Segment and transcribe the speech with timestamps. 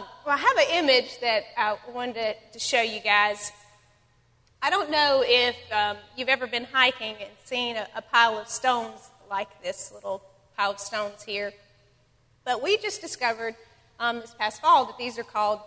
[0.00, 3.52] Um, well, I have an image that I wanted to, to show you guys.
[4.62, 8.48] I don't know if um, you've ever been hiking and seen a, a pile of
[8.48, 10.22] stones like this little
[10.56, 11.52] pile of stones here,
[12.44, 13.56] but we just discovered
[13.98, 15.60] um, this past fall that these are called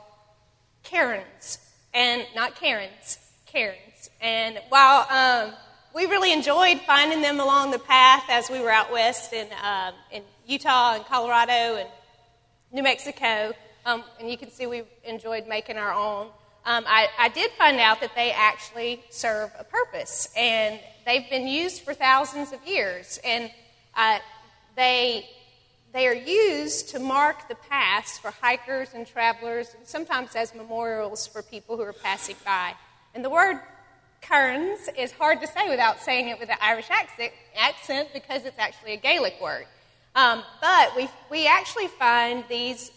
[0.81, 1.59] cairns,
[1.93, 4.09] and not Karens, cairns.
[4.19, 5.53] And while um,
[5.93, 9.93] we really enjoyed finding them along the path as we were out west in, um,
[10.11, 11.89] in Utah and Colorado and
[12.71, 13.53] New Mexico,
[13.85, 16.27] um, and you can see we enjoyed making our own.
[16.65, 21.45] Um, I, I, did find out that they actually serve a purpose, and they've been
[21.45, 23.19] used for thousands of years.
[23.25, 23.51] And
[23.95, 24.19] uh,
[24.77, 25.27] they,
[25.91, 31.27] they are used to mark the paths for hikers and travelers, and sometimes as memorials
[31.27, 32.73] for people who are passing by.
[33.13, 33.59] And the word
[34.21, 38.57] "cairns" is hard to say without saying it with an Irish accent, accent because it's
[38.57, 39.65] actually a Gaelic word.
[40.15, 42.91] Um, but we, we actually find these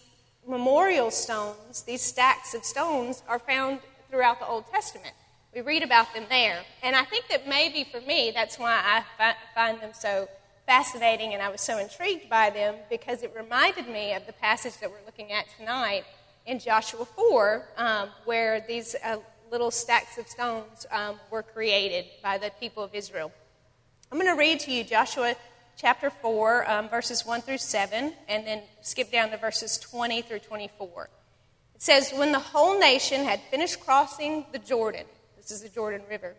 [0.47, 3.79] memorial stones, these stacks of stones, are found
[4.09, 5.13] throughout the Old Testament.
[5.53, 6.59] We read about them there.
[6.83, 10.27] And I think that maybe for me, that's why I fi- find them so
[10.65, 14.77] fascinating and I was so intrigued by them because it reminded me of the passage
[14.81, 16.03] that we're looking at tonight
[16.45, 19.17] in Joshua 4, um, where these uh,
[19.51, 23.31] little stacks of stones um, were created by the people of Israel.
[24.11, 25.35] I'm going to read to you Joshua
[25.77, 30.39] chapter 4, um, verses 1 through 7, and then skip down to verses 20 through
[30.39, 31.09] 24.
[31.75, 35.05] It says, When the whole nation had finished crossing the Jordan,
[35.37, 36.35] this is the Jordan River,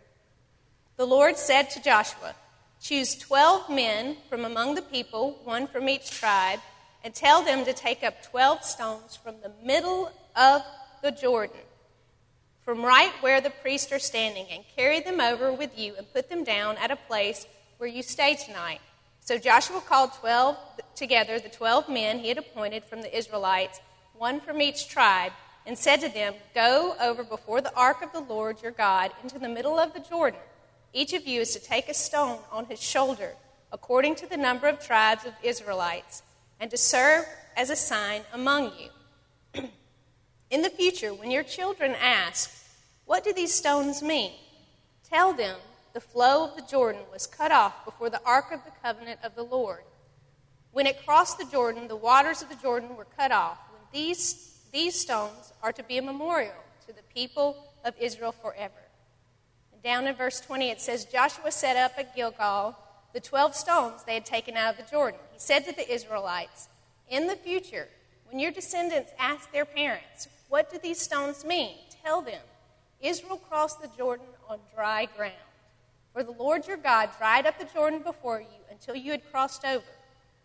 [0.97, 2.35] the Lord said to Joshua,
[2.81, 6.59] Choose 12 men from among the people, one from each tribe,
[7.03, 10.61] and tell them to take up 12 stones from the middle of
[11.01, 11.61] the Jordan,
[12.63, 16.29] from right where the priests are standing, and carry them over with you and put
[16.29, 18.81] them down at a place where you stay tonight.
[19.29, 20.57] So Joshua called 12
[20.95, 23.79] together the 12 men he had appointed from the Israelites,
[24.17, 25.33] one from each tribe,
[25.67, 29.37] and said to them, Go over before the ark of the Lord your God into
[29.37, 30.39] the middle of the Jordan.
[30.93, 33.35] Each of you is to take a stone on his shoulder,
[33.71, 36.23] according to the number of tribes of Israelites,
[36.59, 37.23] and to serve
[37.55, 39.69] as a sign among you.
[40.49, 42.49] In the future, when your children ask,
[43.05, 44.31] What do these stones mean?
[45.07, 45.57] Tell them
[45.93, 49.35] the flow of the Jordan was cut off before the ark of the covenant of
[49.35, 49.83] the Lord.
[50.71, 53.57] When it crossed the Jordan, the waters of the Jordan were cut off.
[53.71, 56.53] When these, these stones are to be a memorial
[56.87, 58.73] to the people of Israel forever.
[59.83, 62.77] Down in verse 20, it says Joshua set up at Gilgal
[63.13, 65.19] the 12 stones they had taken out of the Jordan.
[65.31, 66.67] He said to the Israelites,
[67.09, 67.87] In the future,
[68.25, 71.77] when your descendants ask their parents, What do these stones mean?
[72.03, 72.41] Tell them,
[73.01, 75.33] Israel crossed the Jordan on dry ground.
[76.19, 79.63] For the Lord your God dried up the Jordan before you until you had crossed
[79.63, 79.85] over.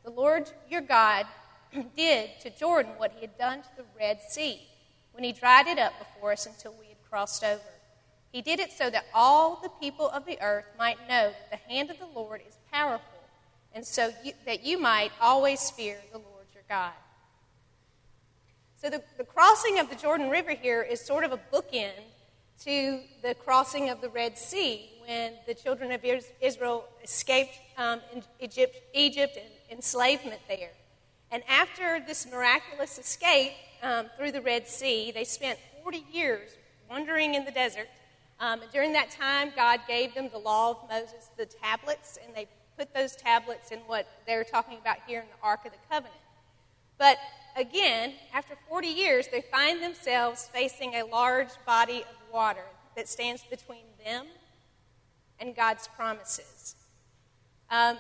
[0.05, 1.27] The Lord your God
[1.97, 4.61] did to Jordan what he had done to the Red Sea
[5.11, 7.61] when he dried it up before us until we had crossed over.
[8.31, 11.75] He did it so that all the people of the earth might know that the
[11.75, 13.25] hand of the Lord is powerful,
[13.75, 16.93] and so you, that you might always fear the Lord your God.
[18.77, 22.14] So the, the crossing of the Jordan River here is sort of a bookend
[22.63, 26.05] to the crossing of the Red Sea when the children of
[26.41, 28.01] Israel escaped um,
[28.41, 30.71] Egypt, Egypt and enslavement there.
[31.31, 36.51] And after this miraculous escape um, through the Red Sea, they spent 40 years
[36.89, 37.89] wandering in the desert.
[38.41, 42.35] Um, and during that time, God gave them the law of Moses, the tablets, and
[42.35, 42.47] they
[42.79, 46.21] put those tablets in what they're talking about here in the Ark of the Covenant.
[46.99, 47.19] But
[47.57, 52.65] again, after 40 years, they find themselves facing a large body of water
[52.97, 54.27] that stands between them
[55.41, 56.77] and God's promises.
[57.71, 57.99] Um,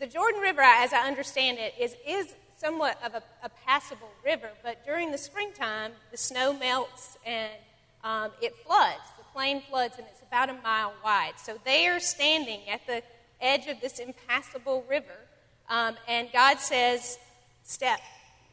[0.00, 4.50] the Jordan River, as I understand it, is, is somewhat of a, a, passable river,
[4.62, 7.52] but during the springtime, the snow melts and
[8.02, 9.02] um, it floods.
[9.18, 11.34] The plain floods, and it's about a mile wide.
[11.36, 13.02] So they are standing at the
[13.40, 15.18] edge of this impassable river,
[15.68, 17.18] um, and God says,
[17.62, 18.00] Step.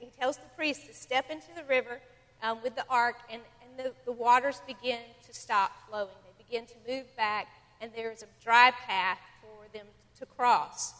[0.03, 2.01] He tells the priest to step into the river
[2.41, 6.09] um, with the ark, and, and the, the waters begin to stop flowing.
[6.25, 7.47] They begin to move back
[7.79, 9.85] and there's a dry path for them
[10.19, 10.93] to cross.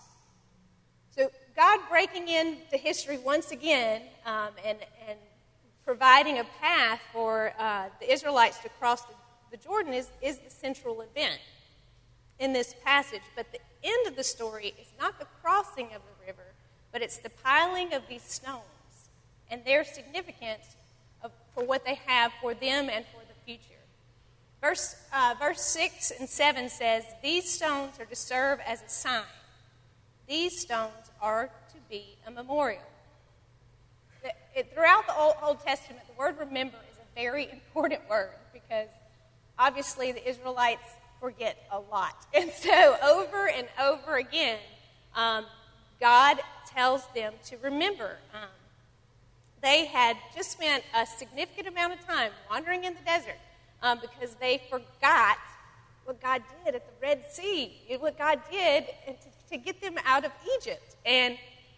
[1.11, 4.77] So, God breaking into history once again um, and,
[5.07, 5.17] and
[5.85, 9.13] providing a path for uh, the Israelites to cross the,
[9.51, 11.39] the Jordan is, is the central event
[12.39, 13.21] in this passage.
[13.35, 16.53] But the end of the story is not the crossing of the river,
[16.91, 18.63] but it's the piling of these stones
[19.53, 20.75] and their significance
[21.23, 23.79] of, for what they have for them and for the future.
[24.59, 29.21] Verse, uh, verse 6 and 7 says, These stones are to serve as a sign.
[30.27, 32.81] These stones are to be a memorial.
[34.23, 38.31] that it, throughout the Old, Old Testament, the word remember is a very important word
[38.51, 38.88] because
[39.59, 40.89] obviously the Israelites
[41.19, 42.25] forget a lot.
[42.33, 44.57] And so, over and over again,
[45.15, 45.45] um,
[46.00, 48.17] God tells them to remember.
[48.33, 48.50] Um,
[49.63, 53.39] they had just spent a significant amount of time wandering in the desert
[53.81, 55.38] um, because they forgot
[56.06, 59.13] what God did at the Red Sea, what God did to,
[59.51, 60.98] to get them out of Egypt.
[61.06, 61.38] And,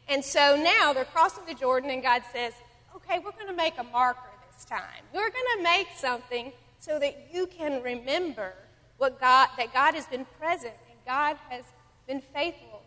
[0.10, 2.54] and so now they're crossing the Jordan, and God says,
[2.96, 4.20] okay, we're going to make a marker
[4.52, 4.82] this time.
[5.14, 8.54] We're going to make something so that you can remember
[8.98, 11.66] what God, that God has been present and God has
[12.08, 12.82] been faithful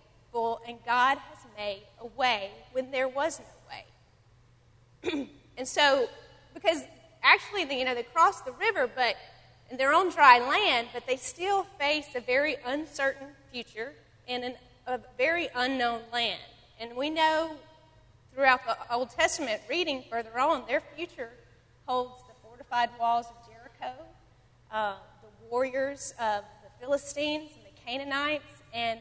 [0.67, 3.57] and God has made a way when there was no.
[5.56, 6.09] and so,
[6.55, 6.85] because
[7.23, 9.17] actually, you know, they crossed the river, but
[9.71, 13.93] in their own dry land, but they still face a very uncertain future
[14.27, 14.55] in an,
[14.87, 16.41] a very unknown land.
[16.81, 17.53] And we know
[18.35, 21.31] throughout the Old Testament, reading further on, their future
[21.87, 24.00] holds the fortified walls of Jericho,
[24.73, 29.00] uh, the warriors of the Philistines and the Canaanites, and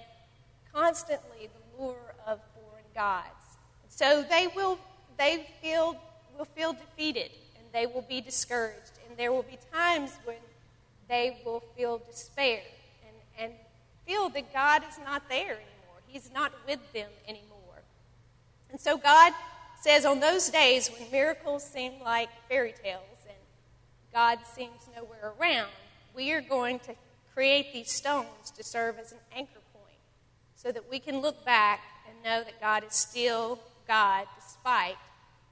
[0.73, 3.57] constantly the lure of foreign gods.
[3.89, 4.79] So they will
[5.17, 5.97] they feel
[6.37, 10.37] will feel defeated and they will be discouraged and there will be times when
[11.09, 12.61] they will feel despair
[13.07, 13.53] and, and
[14.05, 16.01] feel that God is not there anymore.
[16.07, 17.47] He's not with them anymore.
[18.69, 19.33] And so God
[19.81, 23.37] says on those days when miracles seem like fairy tales and
[24.13, 25.69] God seems nowhere around,
[26.15, 26.93] we are going to
[27.33, 29.99] create these stones to serve as an anchor point
[30.55, 34.25] so that we can look back and know that God is still God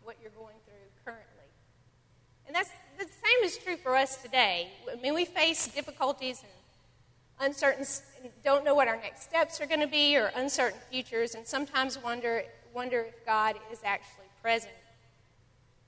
[0.04, 0.74] what you're going through
[1.06, 1.48] currently.
[2.48, 4.70] And that's the same is true for us today.
[4.92, 7.86] I mean, we face difficulties and uncertain,
[8.44, 11.98] don't know what our next steps are going to be, or uncertain futures, and sometimes
[11.98, 14.74] wonder wonder if God is actually present.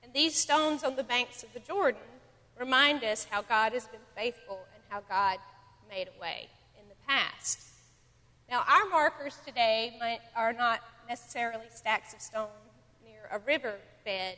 [0.02, 2.00] And these stones on the banks of the Jordan
[2.58, 5.36] remind us how God has been faithful and how God
[5.90, 6.48] made a way
[6.80, 7.60] in the past.
[8.50, 12.67] Now, our markers today might, are not necessarily stacks of stone near
[13.32, 14.36] a river bed,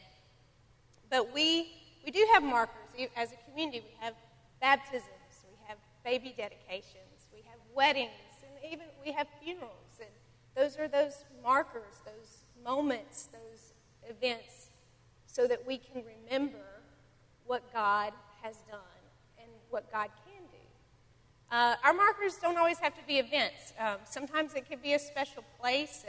[1.10, 1.72] but we
[2.04, 2.74] we do have markers
[3.16, 3.82] as a community.
[3.84, 4.14] We have
[4.60, 8.10] baptisms, we have baby dedications, we have weddings,
[8.42, 10.00] and even we have funerals.
[10.00, 10.08] And
[10.54, 13.72] those are those markers, those moments, those
[14.08, 14.68] events,
[15.26, 16.58] so that we can remember
[17.46, 18.12] what God
[18.42, 18.80] has done
[19.38, 21.54] and what God can do.
[21.54, 23.72] Uh, our markers don't always have to be events.
[23.78, 26.04] Um, sometimes it could be a special place,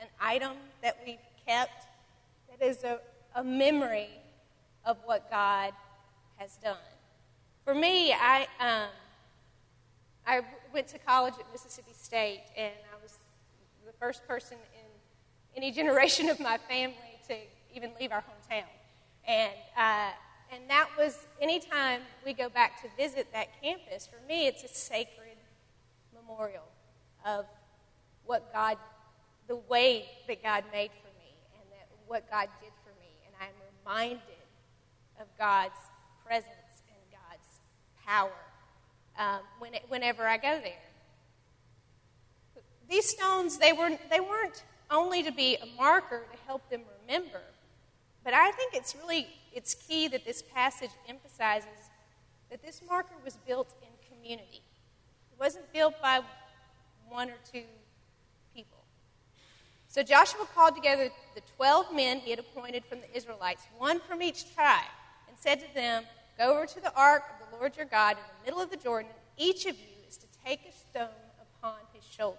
[0.00, 1.86] an item that we've kept
[2.60, 3.00] that is a,
[3.34, 4.10] a memory
[4.84, 5.72] of what God
[6.36, 6.76] has done.
[7.64, 8.88] For me, I, um,
[10.26, 10.40] I
[10.72, 13.16] went to college at Mississippi State, and I was
[13.86, 16.94] the first person in any generation of my family
[17.28, 17.36] to
[17.74, 18.64] even leave our hometown.
[19.26, 20.10] And, uh,
[20.52, 24.68] and that was anytime we go back to visit that campus, for me, it's a
[24.68, 25.36] sacred
[26.14, 26.64] memorial
[27.24, 27.46] of
[28.24, 28.76] what God,
[29.46, 31.09] the way that God made for
[32.10, 33.08] what God did for me.
[33.24, 34.20] And I'm reminded
[35.20, 35.78] of God's
[36.26, 37.60] presence and God's
[38.04, 38.32] power
[39.16, 40.72] um, when it, whenever I go there.
[42.88, 47.42] These stones, they, were, they weren't only to be a marker to help them remember,
[48.24, 51.68] but I think it's really it's key that this passage emphasizes
[52.50, 54.62] that this marker was built in community.
[55.32, 56.20] It wasn't built by
[57.08, 57.62] one or two
[58.54, 58.78] people.
[59.90, 64.22] So Joshua called together the 12 men he had appointed from the Israelites, one from
[64.22, 64.84] each tribe
[65.26, 66.04] and said to them,
[66.38, 68.76] Go over to the ark of the Lord your God in the middle of the
[68.76, 69.10] Jordan.
[69.36, 71.08] Each of you is to take a stone
[71.42, 72.38] upon his shoulder.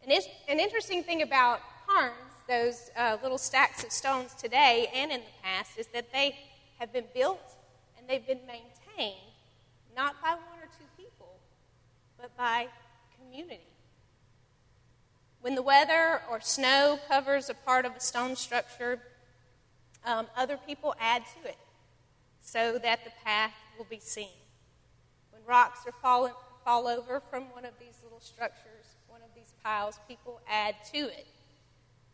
[0.00, 0.12] And
[0.46, 2.14] an interesting thing about cairns,
[2.48, 6.36] those uh, little stacks of stones today and in the past, is that they
[6.78, 7.56] have been built
[7.98, 9.18] and they've been maintained
[9.96, 11.34] not by one or two people,
[12.16, 12.68] but by
[13.18, 13.58] community.
[15.40, 19.00] When the weather or snow covers a part of a stone structure,
[20.04, 21.58] um, other people add to it
[22.40, 24.36] so that the path will be seen.
[25.30, 26.32] When rocks are fallen,
[26.64, 30.98] fall over from one of these little structures, one of these piles, people add to
[30.98, 31.26] it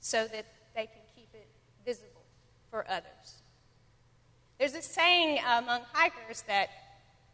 [0.00, 1.48] so that they can keep it
[1.84, 2.22] visible
[2.70, 3.42] for others.
[4.58, 6.68] There's a saying among hikers that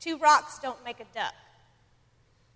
[0.01, 1.35] two rocks don't make a duck.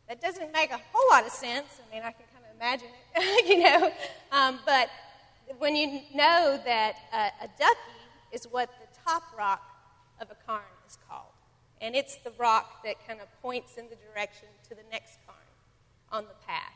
[0.09, 1.81] That doesn't make a whole lot of sense.
[1.81, 3.04] I mean, I can kind of imagine it,
[3.47, 3.93] you know.
[4.33, 4.89] Um, but
[5.59, 7.95] when you know that a, a ducky
[8.33, 9.63] is what the top rock
[10.21, 11.33] of a cairn is called.
[11.81, 15.37] And it's the rock that kind of points in the direction to the next cairn
[16.11, 16.73] on the path.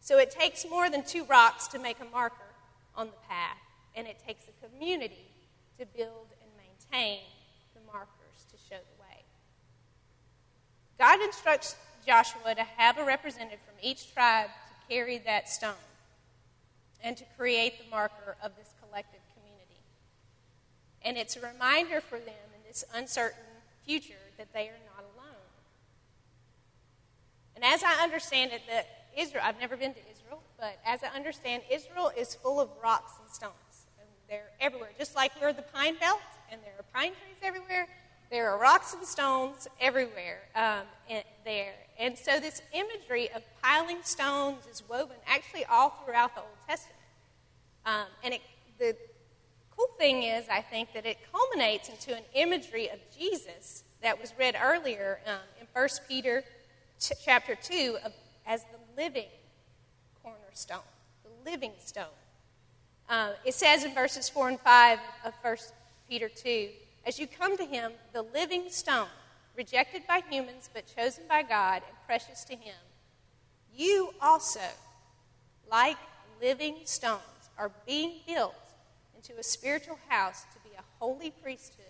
[0.00, 2.52] So it takes more than two rocks to make a marker
[2.94, 3.58] on the path.
[3.96, 5.30] and it takes a community
[5.78, 7.20] to build and maintain
[7.74, 9.22] the markers to show the way.
[10.98, 14.50] God instructs Joshua to have a representative from each tribe
[14.88, 15.72] carry that stone
[17.02, 19.80] and to create the marker of this collective community.
[21.02, 23.38] And it's a reminder for them in this uncertain
[23.84, 25.34] future that they are not alone.
[27.54, 28.86] And as I understand it, that
[29.16, 33.12] Israel, I've never been to Israel, but as I understand, Israel is full of rocks
[33.20, 33.86] and stones.
[34.00, 34.90] And they're everywhere.
[34.98, 37.86] Just like we're the pine belt, and there are pine trees everywhere,
[38.30, 40.82] there are rocks and stones everywhere um,
[41.44, 41.74] there.
[41.98, 46.98] And so this imagery of piling stones is woven actually all throughout the Old Testament.
[47.86, 48.40] Um, and it,
[48.78, 48.96] the
[49.76, 54.32] cool thing is, I think, that it culminates into an imagery of Jesus that was
[54.38, 56.42] read earlier um, in 1 Peter
[57.00, 58.12] ch- chapter 2 of,
[58.46, 59.28] as the living
[60.22, 60.78] cornerstone,
[61.24, 62.04] the living stone.
[63.08, 65.56] Uh, it says in verses 4 and 5 of 1
[66.08, 66.68] Peter 2
[67.06, 69.08] as you come to him, the living stone,
[69.56, 72.74] rejected by humans but chosen by God and precious to him,
[73.74, 74.60] you also,
[75.70, 75.96] like
[76.40, 77.20] living stones,
[77.58, 78.54] are being built
[79.16, 81.84] into a spiritual house to be a holy priesthood,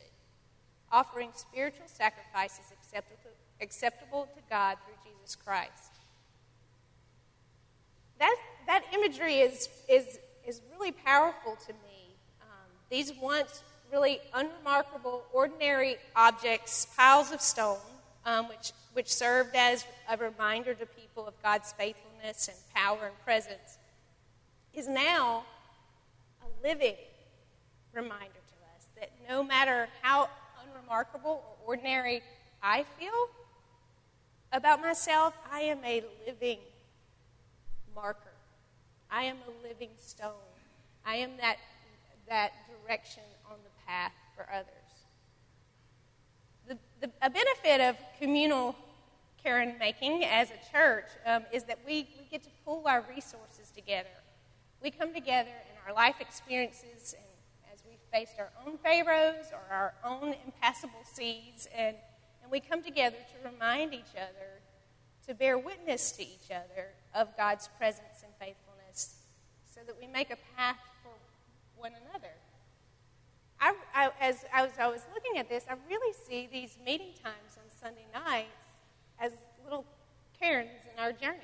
[0.93, 2.65] offering spiritual sacrifices
[3.61, 5.95] acceptable, to God through Jesus Christ.
[8.19, 12.15] That, that imagery is, is, is really powerful to me.
[12.41, 13.63] Um, these once
[13.95, 17.79] really unremarkable, ordinary objects, piles of stone,
[18.27, 23.25] um, which, which served as a reminder to people of God's faithfulness and power and
[23.25, 23.79] presence,
[24.73, 25.45] is now
[26.43, 26.97] a living
[27.93, 30.29] reminder to us that no matter how
[30.67, 32.21] unremarkable or ordinary
[32.61, 33.29] I feel
[34.53, 36.59] about myself, I am a living
[37.95, 38.35] marker.
[39.09, 40.33] I am a living stone.
[41.07, 41.59] I am that,
[42.29, 42.51] that
[42.83, 44.69] direction on the path for others.
[46.67, 48.75] The, the, a benefit of communal
[49.43, 53.05] care and making as a church um, is that we, we get to pool our
[53.15, 54.09] resources together.
[54.83, 57.25] We come together in our life experiences and
[57.73, 61.97] as we faced our own pharaohs or our own impassable seas, and,
[62.43, 64.61] and we come together to remind each other,
[65.27, 69.17] to bear witness to each other of God's presence and faithfulness,
[69.75, 71.11] so that we make a path for
[71.77, 72.35] one another.
[73.95, 77.65] I, as, as I was looking at this, I really see these meeting times on
[77.81, 78.67] Sunday nights
[79.21, 79.33] as
[79.63, 79.85] little
[80.41, 81.39] cairns in our journey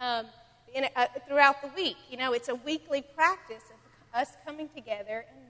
[0.00, 0.26] um,
[0.74, 1.96] in, uh, throughout the week.
[2.10, 5.46] You know, it's a weekly practice of us coming together and,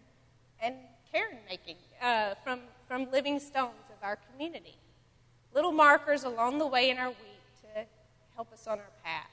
[0.62, 0.74] and
[1.12, 4.76] cairn making uh, from, from living stones of our community.
[5.54, 7.84] Little markers along the way in our week to
[8.36, 9.30] help us on our path,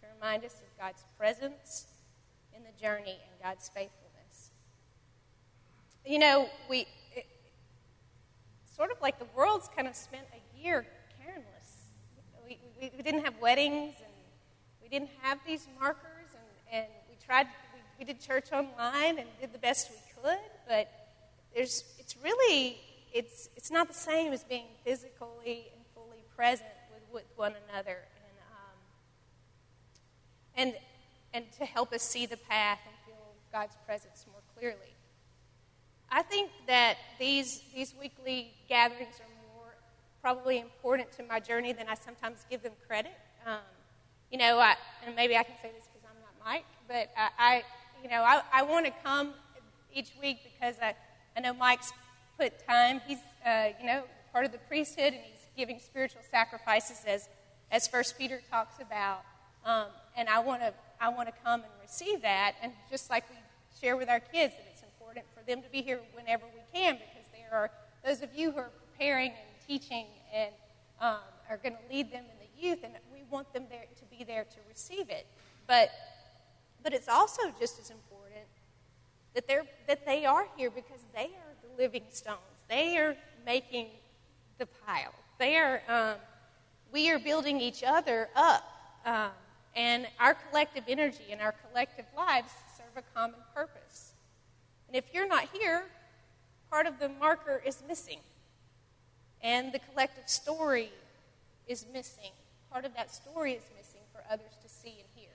[0.00, 1.86] to remind us of God's presence
[2.54, 4.05] in the journey and God's faithfulness.
[6.06, 6.86] You know, we
[7.16, 7.26] it,
[8.76, 10.86] sort of like the world's kind of spent a year
[11.20, 11.44] cairnless.
[12.46, 14.12] We, we, we, didn't have weddings and
[14.80, 16.28] we didn't have these markers,
[16.70, 20.38] and, and we tried, we, we did church online and did the best we could,
[20.68, 20.88] but
[21.52, 22.78] there's, it's really,
[23.12, 27.98] it's, it's not the same as being physically and fully present with, with one another.
[30.54, 30.74] And, um, and,
[31.34, 34.95] and to help us see the path and feel God's presence more clearly.
[36.10, 39.74] I think that these, these weekly gatherings are more
[40.22, 43.12] probably important to my journey than I sometimes give them credit.
[43.44, 43.58] Um,
[44.30, 47.30] you know, I, and maybe I can say this because I'm not Mike, but I,
[47.38, 47.62] I
[48.02, 49.32] you know, I, I want to come
[49.92, 50.94] each week because I,
[51.36, 51.92] I know Mike's
[52.38, 53.00] put time.
[53.06, 57.28] He's, uh, you know, part of the priesthood, and he's giving spiritual sacrifices as,
[57.70, 59.22] as First Peter talks about.
[59.64, 59.86] Um,
[60.16, 63.36] and I want to, I want to come and receive that, and just like we
[63.80, 64.75] share with our kids, that
[65.46, 67.70] them to be here whenever we can because there are
[68.04, 70.52] those of you who are preparing and teaching and
[71.00, 71.18] um,
[71.50, 74.24] are going to lead them in the youth, and we want them there to be
[74.24, 75.26] there to receive it.
[75.66, 75.90] But
[76.82, 78.46] but it's also just as important
[79.34, 82.38] that they're that they are here because they are the living stones.
[82.68, 83.88] They are making
[84.58, 85.14] the pile.
[85.38, 85.82] They are.
[85.88, 86.14] Um,
[86.92, 88.62] we are building each other up,
[89.04, 89.30] um,
[89.74, 94.05] and our collective energy and our collective lives serve a common purpose.
[94.96, 95.82] And if you're not here,
[96.70, 98.20] part of the marker is missing.
[99.42, 100.90] And the collective story
[101.68, 102.30] is missing.
[102.72, 105.28] Part of that story is missing for others to see and hear.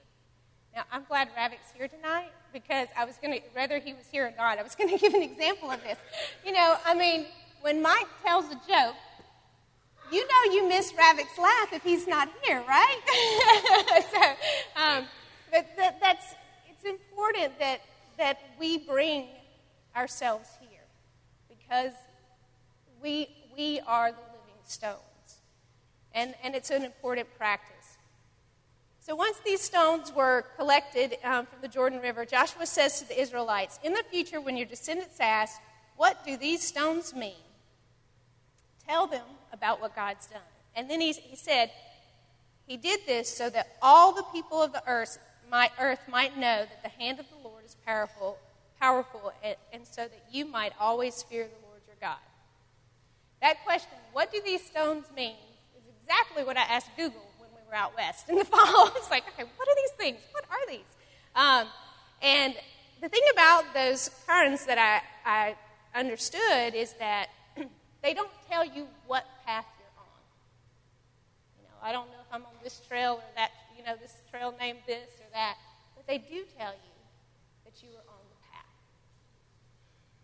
[0.73, 4.25] Now, I'm glad Ravik's here tonight because I was going to, whether he was here
[4.25, 5.99] or not, I was going to give an example of this.
[6.43, 7.27] You know, I mean,
[7.61, 8.95] when Mike tells a joke,
[10.11, 14.05] you know you miss Ravik's laugh if he's not here, right?
[14.11, 15.05] so, um,
[15.51, 16.33] but that, that's,
[16.67, 17.81] it's important that
[18.17, 19.27] that we bring
[19.95, 20.69] ourselves here
[21.49, 21.93] because
[23.01, 24.97] we, we are the living stones.
[26.13, 27.97] And, and it's an important practice.
[28.99, 33.19] So once these stones were collected um, from the Jordan River, Joshua says to the
[33.19, 35.59] Israelites, In the future, when your descendants ask,
[35.97, 37.33] What do these stones mean?
[38.87, 40.41] Tell them about what God's done.
[40.75, 41.71] And then he, he said,
[42.67, 45.17] He did this so that all the people of the earth
[45.49, 48.37] might, earth might know that the hand of the Lord is powerful,
[48.81, 52.17] powerful and, and so that you might always fear the Lord your God.
[53.41, 55.35] That question, what do these stones mean,
[55.77, 58.91] is exactly what I asked Google when we were out west in the fall.
[58.95, 60.19] it's like, okay, what are these things?
[60.31, 60.91] What are these?
[61.35, 61.67] Um,
[62.21, 62.55] and
[63.01, 65.55] the thing about those cairns that I, I
[65.99, 67.29] understood is that
[68.03, 70.21] they don't tell you what path you're on.
[71.57, 74.13] You know, I don't know if I'm on this trail or that, you know, this
[74.29, 75.57] trail named this or that,
[75.95, 76.93] but they do tell you
[77.65, 78.10] that you are.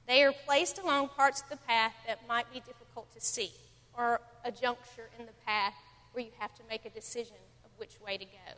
[0.08, 3.52] They are placed along parts of the path that might be difficult to see,
[3.98, 5.74] or a juncture in the path
[6.14, 7.36] where you have to make a decision
[7.66, 8.54] of which way to go.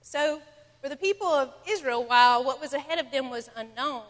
[0.00, 0.40] So,
[0.80, 4.04] for the people of Israel, while what was ahead of them was unknown,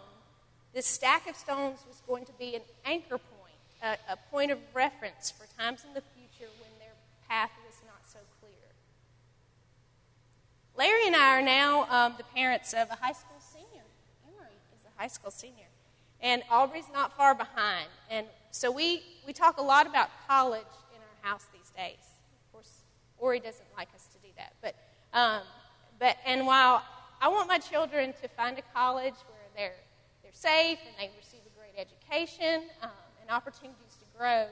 [0.73, 4.59] this stack of stones was going to be an anchor point, a, a point of
[4.75, 6.95] reference for times in the future when their
[7.29, 8.53] path was not so clear.
[10.77, 13.85] Larry and I are now um, the parents of a high school senior.
[14.29, 15.67] Emery is a high school senior.
[16.23, 17.89] And Aubrey's not far behind.
[18.11, 20.63] And so we, we talk a lot about college
[20.95, 21.99] in our house these days.
[22.47, 22.71] Of course,
[23.19, 24.55] Ori doesn't like us to do that.
[24.63, 24.75] But,
[25.13, 25.43] um,
[25.99, 26.83] but and while
[27.21, 29.77] I want my children to find a college where they're,
[30.23, 34.47] they're safe and they receive a great education um, and opportunities to grow,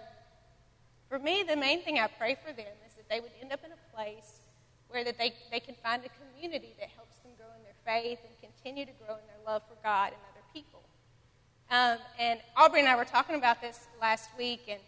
[1.08, 3.60] for me, the main thing I pray for them is that they would end up
[3.64, 4.40] in a place
[4.88, 8.18] where that they, they can find a community that helps them grow in their faith
[8.24, 10.82] and continue to grow in their love for God and other people.
[11.70, 14.80] Um, and Aubrey and I were talking about this last week, and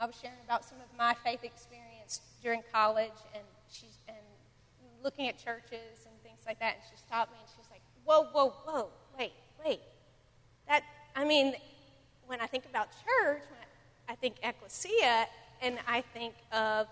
[0.00, 4.16] I was sharing about some of my faith experience during college, and she's and
[5.04, 6.74] looking at churches and things like that.
[6.74, 8.88] And she stopped me, and she was like, "Whoa, whoa, whoa!
[9.18, 9.32] Wait,
[9.64, 9.80] wait!
[10.66, 10.82] That
[11.14, 11.54] I mean,
[12.26, 13.60] when I think about church, when
[14.08, 15.28] I think ecclesia,
[15.60, 16.88] and I think of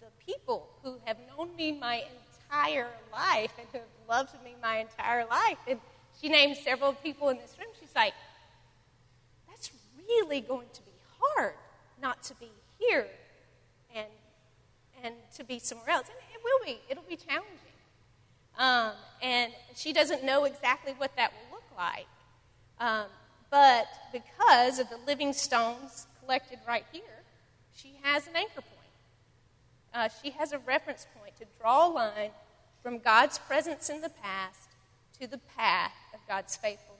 [0.00, 2.04] the people who have known me my
[2.50, 5.80] entire life and who have loved me my entire life." And
[6.20, 7.68] she named several people in this room.
[7.78, 8.14] She's like,
[10.08, 11.54] really going to be hard
[12.00, 13.06] not to be here
[13.94, 14.06] and,
[15.02, 16.06] and to be somewhere else.
[16.08, 17.58] And it will be, it'll be challenging.
[18.58, 18.92] Um,
[19.22, 22.06] and she doesn't know exactly what that will look like.
[22.80, 23.06] Um,
[23.50, 27.02] but because of the living stones collected right here,
[27.74, 28.74] she has an anchor point.
[29.94, 32.30] Uh, she has a reference point to draw a line
[32.82, 34.68] from God's presence in the past
[35.20, 36.97] to the path of God's faithfulness.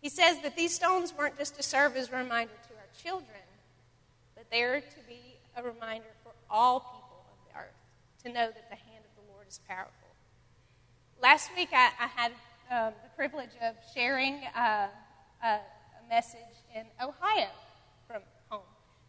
[0.00, 3.44] He says that these stones weren't just to serve as a reminder to our children,
[4.34, 5.20] but they're to be
[5.56, 9.32] a reminder for all people of the earth to know that the hand of the
[9.32, 9.92] Lord is powerful.
[11.20, 12.32] Last week, I, I had
[12.70, 14.88] um, the privilege of sharing uh,
[15.42, 15.60] a, a,
[16.08, 16.40] message
[16.74, 17.48] in Ohio
[18.06, 18.62] from home.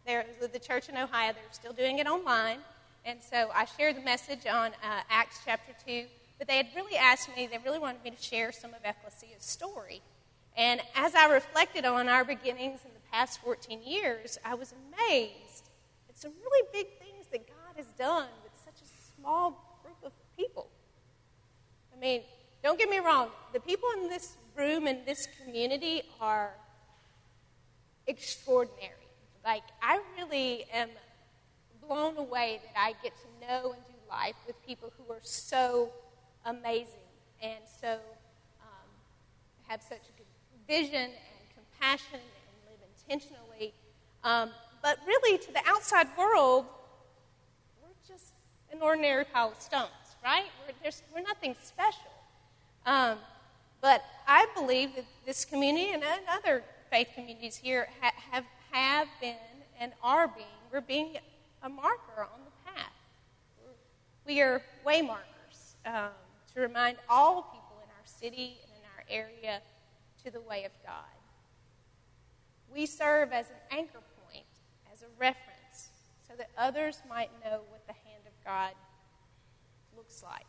[0.06, 2.58] There, the church in Ohio, they're still doing it online.
[3.04, 6.04] And so I shared the message on uh, Acts chapter 2.
[6.38, 9.44] But they had really asked me, they really wanted me to share some of Ecclesia's
[9.44, 10.02] story.
[10.56, 15.70] And as I reflected on our beginnings in the past 14 years, I was amazed
[16.08, 20.12] at some really big things that God has done with such a small group of
[20.36, 20.68] people.
[21.96, 22.22] I mean,
[22.62, 26.50] don't get me wrong, the people in this room and this community are
[28.06, 28.92] extraordinary.
[29.44, 30.90] Like, I really am
[31.86, 35.90] blown away that I get to know and do life with people who are so
[36.44, 37.08] amazing
[37.40, 37.94] and so
[38.62, 38.88] um,
[39.66, 40.02] have such
[40.66, 43.72] vision and compassion and live intentionally.
[44.24, 44.50] Um,
[44.82, 46.66] but really, to the outside world,
[47.82, 48.32] we're just
[48.72, 50.46] an ordinary pile of stones, right?
[50.66, 52.10] We're, we're nothing special.
[52.86, 53.18] Um,
[53.80, 59.36] but I believe that this community and other faith communities here ha- have, have been
[59.80, 61.16] and are being, we're being
[61.62, 62.92] a marker on the path.
[63.60, 66.10] We're, we are waymarkers um,
[66.54, 69.60] to remind all people in our city and in our area
[70.24, 70.94] to the way of God.
[72.72, 74.46] We serve as an anchor point,
[74.92, 75.90] as a reference,
[76.26, 78.72] so that others might know what the hand of God
[79.96, 80.46] looks like.